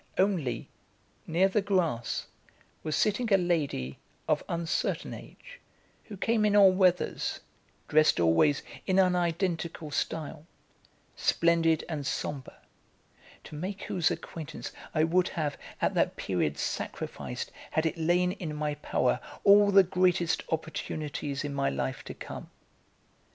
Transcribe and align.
Only, 0.17 0.67
near 1.27 1.47
the 1.47 1.61
grass, 1.61 2.25
was 2.81 2.95
sitting 2.95 3.31
a 3.31 3.37
lady 3.37 3.99
of 4.27 4.43
uncertain 4.49 5.13
age 5.13 5.59
who 6.05 6.17
came 6.17 6.43
in 6.43 6.55
all 6.55 6.71
weathers, 6.71 7.39
dressed 7.87 8.19
always 8.19 8.63
in 8.87 8.97
an 8.97 9.15
identical 9.15 9.91
style, 9.91 10.47
splendid 11.15 11.85
and 11.87 12.03
sombre, 12.03 12.57
to 13.43 13.53
make 13.53 13.83
whose 13.83 14.09
acquaintance 14.09 14.71
I 14.95 15.03
would 15.03 15.27
have, 15.27 15.55
at 15.79 15.93
that 15.93 16.15
period, 16.15 16.57
sacrificed, 16.57 17.51
had 17.69 17.85
it 17.85 17.95
lain 17.95 18.31
in 18.31 18.55
my 18.55 18.73
power, 18.73 19.19
all 19.43 19.69
the 19.69 19.83
greatest 19.83 20.41
opportunities 20.49 21.43
in 21.43 21.53
my 21.53 21.69
life 21.69 22.03
to 22.05 22.15
come. 22.15 22.49